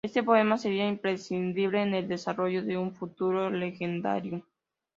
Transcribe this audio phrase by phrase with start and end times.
[0.03, 4.41] Este poema sería imprescindible en el desarrollo de su futuro "legendarium".